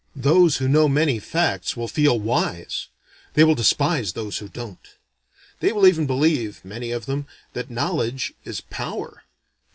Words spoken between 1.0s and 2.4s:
facts will feel